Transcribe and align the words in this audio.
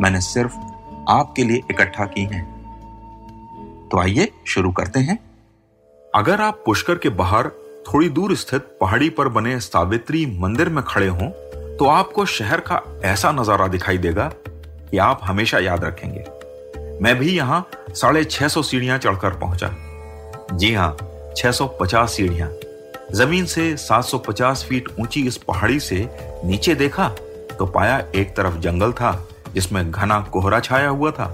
मैंने 0.00 0.20
सिर्फ़ 0.20 0.56
आपके 1.10 1.44
लिए 1.44 1.60
इकट्ठा 1.70 2.04
की 2.06 2.22
हैं। 2.24 2.42
तो 3.88 3.98
आइए 3.98 4.28
शुरू 4.46 4.70
करते 4.72 5.00
हैं। 5.00 5.18
अगर 6.14 6.40
आप 6.40 6.62
पुष्कर 6.66 6.98
के 6.98 7.08
बाहर 7.12 7.48
थोड़ी 7.86 8.08
दूर 8.08 8.34
स्थित 8.36 8.76
पहाड़ी 8.80 9.08
पर 9.10 9.28
बने 9.28 9.58
सावित्री 9.60 10.24
मंदिर 10.40 10.68
में 10.68 10.82
खड़े 10.84 11.08
हों 11.08 11.28
तो 11.76 11.86
आपको 11.86 12.24
शहर 12.26 12.60
का 12.60 12.80
ऐसा 13.04 13.32
नज़ारा 13.32 13.66
दिखाई 13.68 13.98
देगा 13.98 14.28
कि 14.90 14.98
आप 14.98 15.20
हमेशा 15.24 15.58
याद 15.58 15.84
रखेंगे। 15.84 16.24
मैं 17.02 17.14
भी 17.18 17.30
यहाँ 17.30 17.66
साढ़े 17.92 18.24
छह 18.24 18.48
सौ 18.48 18.62
सीढ़ियाँ 18.62 18.98
चढ़कर 18.98 19.38
पहुँचा। 19.38 19.70
जी 20.52 20.72
हाँ 20.74 20.96
650 21.36 22.06
सीढ़ियाँ। 22.08 22.50
ज़मीन 23.14 23.46
से 23.46 23.76
750 23.78 24.64
फीट 24.64 24.88
ऊँची 25.00 25.26
इस 25.26 25.36
पहाड़ी 25.38 25.80
से 25.80 26.08
नीचे 26.44 26.74
देखा 26.74 27.08
तो 27.58 27.66
पाया 27.66 27.98
एक 28.14 28.36
तरफ़ 28.36 28.58
जंगल 28.58 28.92
था। 28.92 29.12
जिसमें 29.54 29.90
घना 29.90 30.20
कोहरा 30.20 30.60
छाया 30.60 30.88
हुआ 30.88 31.10
था 31.10 31.26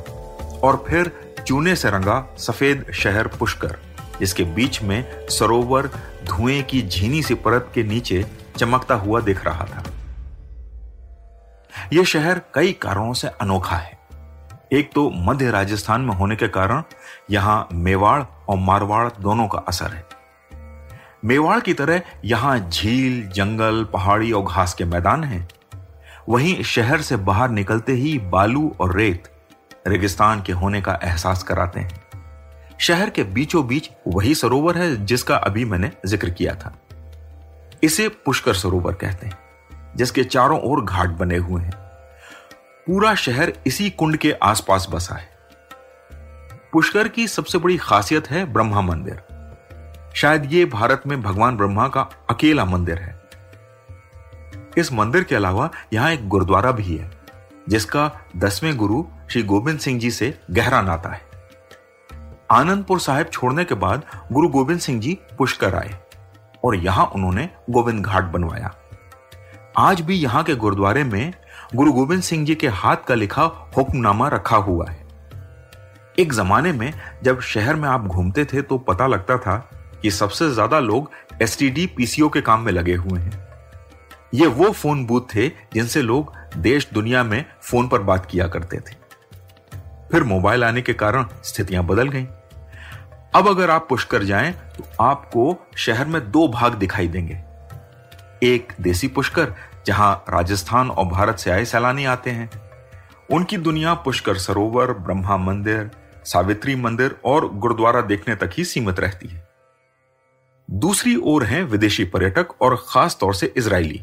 और 0.65 0.85
फिर 0.89 1.35
चूने 1.47 1.77
से 1.77 1.91
रंगा 1.91 2.27
सफ़ेद 2.39 2.93
शहर 2.95 3.27
पुष्कर। 3.27 3.79
जिसके 4.21 4.45
बीच 4.45 4.83
में 4.83 5.27
सरोवर 5.29 5.87
धुएँ 6.25 6.63
की 6.63 6.83
झीनी 6.83 7.23
सी 7.23 7.35
परत 7.35 7.71
के 7.75 7.83
नीचे 7.83 8.27
चमकता 8.57 8.95
हुआ 8.95 9.21
दिख 9.21 9.45
रहा 9.45 9.65
था। 9.65 9.85
यह 11.93 12.05
शहर 12.05 12.41
कई 12.55 12.73
कारणों 12.73 13.13
से 13.13 13.29
अनोखा 13.29 13.77
है। 13.77 13.99
एक 14.73 14.93
तो 14.95 15.11
मध्य 15.11 15.51
राजस्थान 15.51 16.01
में 16.01 16.15
होने 16.15 16.37
के 16.37 16.49
कारण 16.49 16.83
यहाँ 17.31 17.69
मेवाड़ 17.73 18.23
और 18.49 18.57
मारवाड़ 18.57 19.09
दोनों 19.21 19.49
का 19.49 19.59
असर 19.59 19.87
है। 19.87 20.05
मेवाड़ 21.25 21.61
की 21.61 21.75
तरह 21.75 22.03
यहाँ 22.25 22.71
झील, 22.71 23.29
जंगल, 23.29 23.85
पहाड़ी 23.85 24.33
और 24.33 24.45
घास 24.45 24.75
के 24.75 24.85
मैदान 24.85 25.25
हैं। 25.25 25.49
वहीं 26.31 26.63
शहर 26.63 27.01
से 27.01 27.17
बाहर 27.17 27.51
निकलते 27.51 27.93
ही 27.93 28.19
बालू 28.19 28.77
और 28.81 28.97
रेत 28.97 29.29
रेगिस्तान 29.87 30.43
के 30.43 30.53
होने 30.53 30.81
का 30.81 30.99
एहसास 31.05 31.43
कराते 31.43 31.81
हैं। 31.81 32.01
शहर 32.79 33.11
के 33.11 33.25
बीचों 33.25 33.67
बीच 33.67 33.91
वही 34.09 34.35
सरोवर 34.35 34.79
है 34.79 35.05
जिसका 35.07 35.37
अभी 35.37 35.65
मैंने 35.65 35.91
ज़िक्र 36.07 36.31
किया 36.31 36.55
था। 36.55 36.79
इसे 37.85 38.09
पुष्कर 38.09 38.55
सरोवर 38.55 38.93
कहते 38.93 39.27
हैं, 39.27 39.39
जिसके 39.97 40.25
चारों 40.25 40.61
ओर 40.61 40.85
घाट 40.85 41.09
बने 41.09 41.37
हुए 41.37 41.63
हैं। 41.63 41.73
पूरा 42.87 43.15
शहर 43.15 43.53
इसी 43.67 43.91
कुंड 43.91 44.17
के 44.17 44.33
आसपास 44.33 44.87
बसा 44.91 45.15
है। 45.15 45.29
पुष्कर 46.73 47.09
की 47.09 47.29
सबसे 47.29 47.59
बड़ी 47.59 47.77
खासियत 47.77 48.31
है 48.31 48.53
ब्रह्मा 48.53 48.81
मंदिर। 48.81 49.23
शायद 50.15 50.53
ये 50.53 50.65
भारत 50.65 51.03
में 51.07 51.23
भगवान 51.23 51.57
ब्रह्मा 51.57 51.89
का 51.89 52.09
अकेला 52.31 52.65
मंदिर 52.65 52.99
है। 52.99 53.20
इस 54.79 54.93
मंदिर 54.93 55.25
के 55.25 55.35
अलावा 55.37 55.71
यहाँ 55.93 56.11
एक 56.13 56.29
गुरुद्वारा 56.29 56.71
भी 56.73 56.85
है, 56.87 57.11
जिसका 57.69 58.11
दसवें 58.37 58.77
गुरु 58.77 59.05
श्री 59.31 59.43
गोविंद 59.43 59.79
सिंह 59.79 59.99
जी 60.01 60.11
से 60.11 60.35
गहरा 60.51 60.81
नाता 60.83 61.09
है। 61.09 61.29
आनंदपुर 62.51 63.01
साहिब 63.01 63.27
छोड़ने 63.27 63.65
के 63.65 63.75
बाद 63.77 64.05
गुरु 64.33 64.49
गोविंद 64.49 64.81
सिंह 64.81 65.01
जी 65.01 65.19
पुष्कर 65.39 65.75
आए 65.75 65.95
और 66.65 66.77
यहाँ 66.77 67.05
उन्होंने 67.07 67.49
गोविंद 67.71 68.05
घाट 68.07 68.25
बनवाया। 68.25 68.75
आज 69.79 70.01
भी 70.01 70.15
यहाँ 70.15 70.43
के 70.45 70.55
गुरुद्वारे 70.57 71.05
में 71.05 71.33
गुरु 71.75 71.93
गोविंद 71.93 72.23
सिंह 72.23 72.45
जी 72.47 72.55
के 72.55 72.69
हाथ 72.69 73.05
का 73.09 73.15
लिखा 73.15 73.43
हुक्मनामा 73.77 74.29
रखा 74.29 74.57
हुआ 74.59 74.89
है। 74.89 74.99
एक 76.19 76.33
जमाने 76.33 76.73
में 76.73 76.93
जब 77.25 77.41
शहर 77.43 77.77
में 77.77 77.89
आप 77.89 78.07
घूमते 78.07 78.45
थे 78.45 78.63
तो 78.63 78.79
पता 78.81 79.07
लगता 79.07 79.37
था 79.39 79.57
कि 80.03 80.11
सबसे 80.11 80.51
ज़्यादा 80.51 80.81
लोग 80.81 81.11
एस 81.43 81.59
टी 81.59 81.87
पीसीओ 81.89 82.29
के 82.29 82.41
काम 82.41 82.61
में 82.61 82.73
लगे 82.73 82.95
हुए 82.95 83.21
हैं। 83.21 83.50
ये 84.35 84.47
वो 84.47 84.71
फ़ोन 84.71 85.05
बूथ 85.07 85.21
थे 85.35 85.49
जिनसे 85.49 86.03
लोग 86.03 86.33
देश 86.57 86.89
दुनिया 86.93 87.25
में 87.25 87.45
फ़ोन 87.63 87.89
पर 87.89 88.03
बात 88.03 88.27
किया 88.27 88.49
करते 88.49 88.77
थे। 88.77 88.95
फिर 90.13 90.25
मोबाइल 90.25 90.65
आने 90.65 90.83
के 90.83 90.93
कारण 90.93 91.27
स्थितियाँ 91.45 91.85
बदल 91.85 92.09
गईं। 92.09 92.27
अब 93.35 93.49
अगर 93.49 93.71
आप 93.71 93.87
पुष्कर 93.89 94.23
जाएँ 94.23 94.53
तो 94.53 95.05
आपको 95.05 95.67
शहर 95.77 96.07
में 96.07 96.31
दो 96.31 96.49
भाग 96.49 96.75
दिखाई 96.75 97.09
देंगे। 97.09 97.41
एक 98.43 98.73
देसी 98.81 99.09
पुष्कर, 99.09 99.55
जहाँ 99.87 100.25
राजस्थान 100.29 100.91
और 100.91 101.05
भारत 101.05 101.39
से 101.39 101.51
आए 101.51 101.65
सैलानी 101.65 102.05
आते 102.05 102.31
हैं। 102.31 102.51
उनकी 103.31 103.57
दुनिया 103.57 103.95
पुष्कर 103.95 104.37
सरोवर, 104.37 104.93
ब्रह्मा 104.93 105.37
मंदिर, 105.37 105.91
सावित्री 106.25 106.75
मंदिर 106.75 107.17
और 107.25 107.49
गुरुद्वारा 107.55 108.01
देखने 108.01 108.35
तक 108.35 108.51
ही 108.53 108.65
सीमित 108.65 109.01
रहती 109.01 109.29
है। 109.29 109.49
दूसरी 110.71 111.17
ओर 111.17 111.45
हैं 111.45 111.63
विदेशी 111.63 112.05
पर्यटक 112.05 112.63
और 112.63 112.85
खास 112.89 113.17
तौर 113.21 113.35
से 113.35 113.53
इजरायली। 113.57 114.03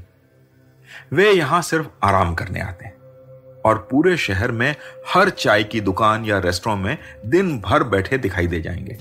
वे 1.11 1.31
यहाँ 1.31 1.61
सिर्फ़ 1.61 1.87
आराम 2.03 2.33
करने 2.33 2.59
आते 2.59 2.85
हैं। 2.85 2.95
और 3.65 3.77
पूरे 3.91 4.17
शहर 4.17 4.51
में 4.51 4.75
हर 5.07 5.29
चाय 5.29 5.63
की 5.63 5.81
दुकान 5.81 6.25
या 6.25 6.39
रेस्टोरेंट 6.39 6.85
में 6.85 6.97
दिन 7.25 7.59
भर 7.59 7.83
बैठे 7.83 8.17
दिखाई 8.17 8.47
दे 8.47 8.61
जाएँगे। 8.61 8.97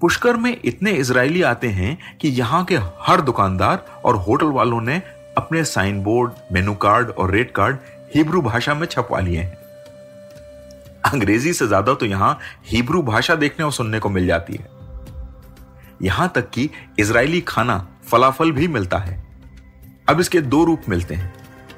पुष्कर 0.00 0.36
में 0.36 0.56
इतने 0.64 0.92
इजरायली 0.92 1.42
आते 1.42 1.68
हैं 1.68 2.18
कि 2.20 2.28
यहाँ 2.28 2.64
के 2.64 2.76
हर 3.00 3.20
दुकानदार 3.20 3.84
और 4.04 4.16
होटल 4.16 4.46
वालों 4.46 4.80
ने 4.80 5.02
अपने 5.38 5.64
साइन 5.64 6.02
बोर्ड 6.02 6.32
मेनू 6.52 6.74
कार्ड 6.74 7.10
और 7.10 7.30
रेट 7.30 7.50
कार्ड 7.50 7.78
हिब्रू 8.14 8.42
भाषा 8.42 8.74
में 8.74 8.86
छपवा 8.86 9.20
लिए 9.20 9.38
हैं। 9.38 9.56
अंग्रेज़ी 11.04 11.52
से 11.52 11.66
ज़्यादा 11.66 11.94
तो 11.94 12.06
यहाँ 12.06 12.38
हिब्रू 12.66 13.02
भाषा 13.02 13.34
देखने 13.34 13.64
और 13.64 13.72
सुनने 13.72 13.98
को 13.98 14.08
मिल 14.08 14.26
जाती 14.26 14.54
है। 14.54 14.68
यहाँ 16.02 16.32
तक 16.34 16.50
कि 16.50 16.70
इजरायली 16.98 17.40
खाना, 17.40 17.86
फलाफल 18.04 18.52
भी 18.52 18.68
मिलता 18.68 18.98
है। 18.98 19.22
अब 20.08 20.20
इसके 20.20 20.40
दो 20.40 20.64
रूप 20.64 20.82
मिलते 20.88 21.14
हैं। 21.14 21.32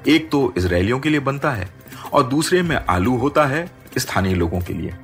एक 0.09 0.31
तो 0.31 0.53
इसराइलियों 0.57 0.99
के 1.01 1.09
लिए 1.09 1.21
बनता 1.21 1.51
है 1.51 1.69
और 2.13 2.23
दूसरे 2.23 2.63
में 2.63 2.77
आलू 2.77 3.17
होता 3.17 3.45
है 3.45 3.71
स्थानीय 3.99 4.35
लोगों 4.35 4.61
के 4.61 4.73
लिए। 4.73 4.95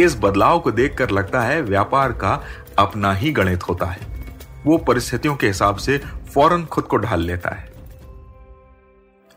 इस 0.00 0.16
बदलाव 0.20 0.60
को 0.60 0.70
देखकर 0.70 1.10
लगता 1.10 1.40
है 1.40 1.60
व्यापार 1.62 2.12
का 2.12 2.42
अपना 2.78 3.12
ही 3.12 3.32
गणित 3.32 3.62
होता 3.62 3.86
है। 3.86 4.10
वो 4.66 4.78
परिस्थितियों 4.78 5.36
के 5.36 5.46
हिसाब 5.46 5.76
से 5.76 5.98
फ़ौरन 6.34 6.64
खुद 6.64 6.84
को 6.84 6.96
ढाल 6.96 7.20
लेता 7.20 7.54
है। 7.54 7.70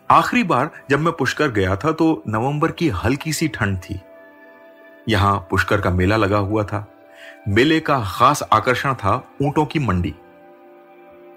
आखिरी 0.09 0.43
बार 0.43 0.69
जब 0.89 0.99
मैं 0.99 1.13
पुष्कर 1.13 1.51
गया 1.51 1.75
था 1.75 1.91
तो 1.91 2.23
नवंबर 2.27 2.71
की 2.71 2.89
हल्की 2.89 3.33
सी 3.33 3.47
ठंड 3.47 3.77
थी। 3.79 3.99
यहाँ 5.09 5.37
पुष्कर 5.49 5.81
का 5.81 5.89
मेला 5.89 6.17
लगा 6.17 6.37
हुआ 6.37 6.63
था। 6.63 6.85
मेले 7.47 7.79
का 7.79 8.03
खास 8.07 8.43
आकर्षण 8.53 8.93
था 8.93 9.15
ऊंटों 9.41 9.65
की 9.65 9.79
मंडी। 9.79 10.13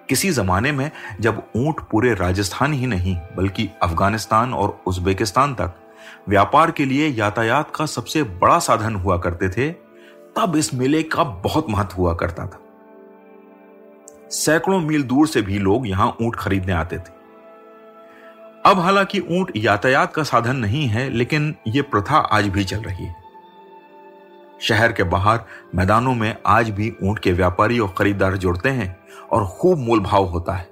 किसी 0.09 0.31
जमाने 0.31 0.73
में 0.73 0.91
जब 1.21 1.43
ऊँट 1.57 1.81
पूरे 1.81 2.15
राजस्थान 2.15 2.73
ही 2.73 2.87
नहीं, 2.87 3.17
बल्कि 3.37 3.69
अफ़गानिस्तान 3.83 4.55
और 4.55 4.81
उज्बेकिस्तान 4.87 5.55
तक 5.55 5.75
व्यापार 6.29 6.71
के 6.71 6.85
लिए 6.85 7.09
यातायात 7.09 7.73
का 7.77 7.87
सबसे 7.87 8.23
बड़ा 8.23 8.59
साधन 8.59 8.95
हुआ 8.95 9.19
करते 9.19 9.49
थे, 9.49 9.71
तब 10.37 10.57
इस 10.57 10.75
मेले 10.75 11.03
का 11.03 11.25
बहुत 11.25 11.71
महत्व 11.71 11.97
हुआ 11.97 12.15
करता 12.15 12.47
था। 12.47 12.61
सैकड़ों 14.31 14.81
मील 14.81 15.03
दूर 15.03 15.27
से 15.29 15.43
भी 15.43 15.59
लोग 15.59 15.89
यहाँ 15.89 16.17
ऊँट 16.23 16.37
खरीदने 16.37 16.73
आते 16.73 16.99
थे। 16.99 17.17
अब 18.67 18.79
हालाँकि 18.79 19.21
ऊँट 19.21 19.53
यातायात 19.57 20.15
का 20.15 20.23
साधन 20.23 20.57
नहीं 20.57 20.87
है, 20.87 21.11
लेकिन 21.11 21.55
यह 21.69 21.83
प्रथा 21.83 22.17
आज 22.17 22.49
भी 22.49 22.65
चल 22.65 22.79
रही 22.79 23.05
है। 23.05 23.28
शहर 24.61 24.93
के 24.93 25.03
बाहर 25.03 25.41
मैदानों 25.75 26.15
में 26.15 26.37
आज 26.47 26.71
भी 26.71 26.93
ऊँट 27.03 27.19
के 27.19 27.33
व्यापारी 27.33 27.79
और 27.79 27.95
खरीदार 27.99 28.37
जुड़ते 28.37 28.69
हैं 28.69 28.97
और 29.33 29.47
खूब 29.51 29.79
मोल 29.79 30.01
भाव 30.01 30.25
होता 30.25 30.53
है। 30.53 30.69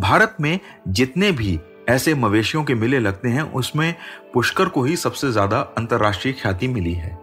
भारत 0.00 0.36
में 0.40 0.58
जितने 0.88 1.32
भी 1.32 1.58
ऐसे 1.88 2.14
मवेशियों 2.14 2.64
के 2.64 2.74
मेले 2.74 2.98
लगते 2.98 3.28
हैं, 3.28 3.42
उसमें 3.42 3.94
पुष्कर 4.34 4.68
को 4.68 4.82
ही 4.82 4.96
सबसे 4.96 5.30
ज़्यादा 5.32 5.60
अंतर्राष्ट्रीय 5.78 6.34
ख्याति 6.34 6.68
मिली 6.68 6.94
है। 6.94 7.18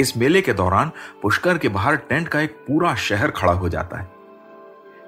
इस 0.00 0.16
मेले 0.16 0.42
के 0.42 0.52
दौरान 0.52 0.92
पुष्कर 1.22 1.58
के 1.58 1.68
बाहर 1.68 1.96
टेंट 1.96 2.28
का 2.28 2.40
एक 2.40 2.56
पूरा 2.68 2.94
शहर 2.94 3.30
खड़ा 3.30 3.52
हो 3.52 3.68
जाता 3.68 3.98
है। 3.98 4.10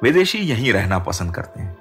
विदेशी 0.03 0.39
यहीं 0.39 0.73
रहना 0.73 0.99
पसंद 0.99 1.35
करते 1.35 1.61
हैं। 1.61 1.77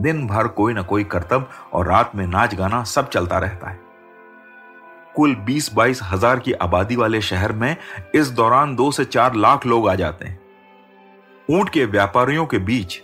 दिन 0.00 0.26
भर 0.26 0.48
कोई 0.48 0.74
ना 0.74 0.82
कोई 0.82 1.04
कर्तव्य 1.04 1.46
और 1.72 1.86
रात 1.86 2.12
में 2.14 2.26
नाच 2.26 2.54
गाना 2.54 2.82
सब 2.84 3.08
चलता 3.08 3.38
रहता 3.38 3.70
है। 3.70 3.87
कुल 5.18 5.34
20-22 5.46 6.00
हज़ार 6.02 6.38
की 6.38 6.52
आबादी 6.52 6.96
वाले 6.96 7.20
शहर 7.20 7.52
में 7.52 7.76
इस 8.14 8.28
दौरान 8.30 8.74
दो 8.76 8.90
से 8.90 9.04
चार 9.04 9.34
लाख 9.34 9.64
लोग 9.66 9.88
आ 9.88 9.94
जाते 9.94 10.24
हैं। 10.24 10.38
ऊँट 11.48 11.68
के 11.68 11.84
व्यापारियों 11.84 12.44
के 12.46 12.58
बीच 12.58 13.00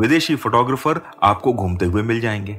विदेशी 0.00 0.36
फोटोग्राफर 0.36 1.00
आपको 1.22 1.52
घूमते 1.52 1.84
हुए 1.84 2.02
मिल 2.02 2.20
जाएँगे। 2.20 2.58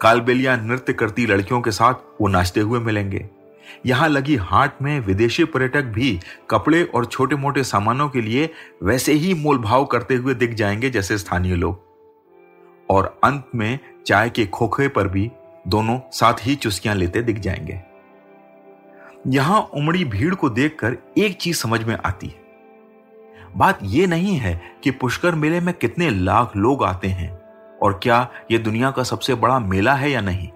कालबेलिया 0.00 0.56
नृत्य 0.56 0.92
करती 0.92 1.26
लड़कियों 1.26 1.60
के 1.60 1.70
साथ 1.70 2.02
वो 2.20 2.28
नाचते 2.28 2.60
हुए 2.60 2.80
मिलेंगे। 2.80 3.24
यहाँ 3.86 4.08
लगी 4.08 4.36
हाट 4.36 4.82
में 4.82 4.98
विदेशी 5.00 5.44
पर्यटक 5.44 5.84
भी 5.84 6.18
कपड़े 6.50 6.82
और 6.84 7.04
छोटे 7.04 7.36
मोटे 7.36 7.64
सामानों 7.64 8.08
के 8.08 8.20
लिए 8.20 8.50
वैसे 8.82 9.12
ही 9.12 9.32
मोल 9.34 9.58
भाव 9.58 9.84
करते 9.84 10.14
हुए 10.14 10.34
दिख 10.34 10.54
जाएँगे 10.54 10.90
जैसे 10.90 11.18
स्थानीय 11.18 11.54
लोग। 11.54 11.82
और 12.88 13.18
अंत 13.24 13.48
में 13.54 13.78
चाय 14.06 14.30
के 14.30 14.46
खोखे 14.46 14.88
पर 14.88 15.08
भी 15.08 15.30
दोनों 15.68 16.00
साथ 16.12 16.34
ही 16.42 16.54
चुस्कियाँ 16.54 16.94
लेते 16.94 17.22
दिख 17.22 17.38
जाएँगे। 17.38 17.80
यहाँ 19.26 19.60
उमड़ी 19.60 20.04
भीड़ 20.04 20.34
को 20.34 20.50
देखकर 20.50 20.96
एक 21.18 21.36
चीज़ 21.36 21.56
समझ 21.56 21.84
में 21.84 21.98
आती 22.06 22.26
है। 22.26 22.34
बात 23.56 23.78
यह 23.82 24.06
नहीं 24.06 24.36
है 24.36 24.62
कि 24.82 24.90
पुष्कर 24.90 25.34
मेले 25.34 25.60
में 25.60 25.74
कितने 25.74 26.10
लाख 26.10 26.56
लोग 26.56 26.84
आते 26.84 27.08
हैं 27.08 27.40
और 27.82 28.00
क्या 28.02 28.28
यह 28.50 28.58
दुनिया 28.58 28.90
का 28.90 29.02
सबसे 29.02 29.34
बड़ा 29.34 29.58
मेला 29.58 29.94
है 29.94 30.10
या 30.10 30.20
नहीं। 30.20 30.48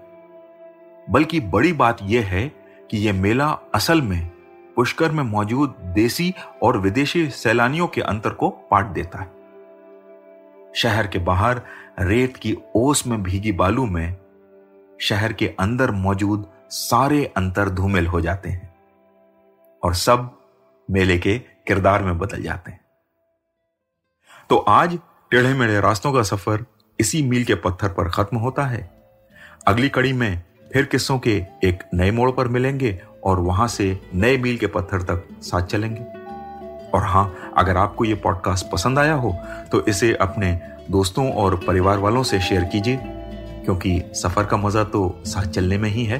बल्कि 1.09 1.39
बड़ी 1.39 1.73
बात 1.73 1.97
यह 2.03 2.25
है 2.25 2.51
कि 2.91 2.97
यह 2.97 3.13
मेला 3.13 3.57
असल 3.73 4.01
में 4.01 4.31
पुष्कर 4.75 5.11
में 5.11 5.23
मौजूद 5.23 5.69
देसी 5.69 6.33
और 6.63 6.77
विदेशी 6.77 7.29
सैलानियों 7.29 7.87
के 7.87 8.01
अंतर 8.01 8.29
को 8.29 8.49
पाट 8.49 8.85
देता 8.85 9.19
है। 9.19 9.31
शहर 10.75 11.07
के 11.07 11.19
बाहर 11.19 11.61
रेत 11.99 12.37
की 12.37 12.57
ओस 12.75 13.07
में 13.07 13.23
भीगी 13.23 13.51
बालू 13.51 13.85
में 13.85 14.15
शहर 15.01 15.33
के 15.33 15.47
अंदर 15.59 15.91
मौजूद 15.91 16.45
सारे 16.69 17.23
अंतर 17.37 17.69
धूमिल 17.69 18.07
हो 18.07 18.21
जाते 18.21 18.49
हैं 18.49 18.73
और 19.83 19.93
सब 19.93 20.29
मेले 20.89 21.17
के 21.17 21.37
किरदार 21.67 22.03
में 22.03 22.17
बदल 22.19 22.41
जाते 22.43 22.71
हैं। 22.71 22.79
तो 24.49 24.57
आज 24.57 24.97
टेढ़े 25.31 25.53
मेढ़े 25.53 25.79
रास्तों 25.81 26.13
का 26.13 26.23
सफ़र 26.23 26.65
इसी 26.99 27.21
मील 27.23 27.43
के 27.43 27.55
पत्थर 27.55 27.89
पर 27.89 28.09
खत्म 28.09 28.37
होता 28.37 28.65
है। 28.65 28.89
अगली 29.67 29.89
कड़ी 29.89 30.13
में 30.13 30.41
फिर 30.73 30.85
किस्सों 30.85 31.19
के 31.19 31.35
एक 31.63 31.83
नए 31.93 32.11
मोड़ 32.11 32.31
पर 32.31 32.47
मिलेंगे 32.47 32.99
और 33.23 33.39
वहाँ 33.39 33.67
से 33.67 34.09
नए 34.15 34.37
मील 34.37 34.57
के 34.57 34.67
पत्थर 34.67 35.01
तक 35.01 35.27
साथ 35.41 35.61
चलेंगे। 35.61 36.01
और 36.91 37.03
हाँ, 37.03 37.53
अगर 37.57 37.77
आपको 37.77 38.05
ये 38.05 38.15
पॉडकास्ट 38.15 38.69
पसंद 38.71 38.99
आया 38.99 39.13
हो 39.13 39.31
तो 39.71 39.85
इसे 39.85 40.13
अपने 40.13 40.53
दोस्तों 40.91 41.31
और 41.33 41.55
परिवार 41.67 41.97
वालों 41.97 42.23
से 42.23 42.39
शेयर 42.39 42.63
कीजिए। 42.63 42.97
क्योंकि 43.65 44.01
सफ़र 44.15 44.45
का 44.45 44.57
मज़ा 44.57 44.83
तो 44.83 45.21
साथ 45.25 45.51
चलने 45.51 45.77
में 45.77 45.89
ही 45.89 46.05
है। 46.05 46.19